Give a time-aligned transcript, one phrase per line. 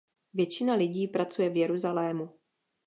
[0.33, 2.29] Většina lidí pracuje v Jeruzalému.